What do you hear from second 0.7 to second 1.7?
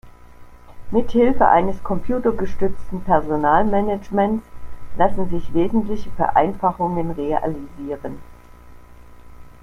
Mit Hilfe